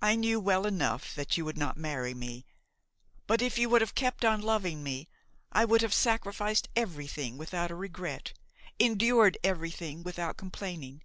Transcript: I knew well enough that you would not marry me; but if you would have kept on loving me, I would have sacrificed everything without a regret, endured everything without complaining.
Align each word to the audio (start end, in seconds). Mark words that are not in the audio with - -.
I 0.00 0.16
knew 0.16 0.40
well 0.40 0.64
enough 0.66 1.14
that 1.14 1.36
you 1.36 1.44
would 1.44 1.58
not 1.58 1.76
marry 1.76 2.14
me; 2.14 2.46
but 3.26 3.42
if 3.42 3.58
you 3.58 3.68
would 3.68 3.82
have 3.82 3.94
kept 3.94 4.24
on 4.24 4.40
loving 4.40 4.82
me, 4.82 5.10
I 5.52 5.66
would 5.66 5.82
have 5.82 5.92
sacrificed 5.92 6.70
everything 6.74 7.36
without 7.36 7.70
a 7.70 7.74
regret, 7.76 8.32
endured 8.78 9.36
everything 9.44 10.02
without 10.02 10.38
complaining. 10.38 11.02